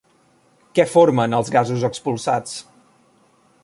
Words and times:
Què 0.79 0.85
formen 0.93 1.37
els 1.41 1.53
gasos 1.59 1.87
expulsats? 1.93 2.59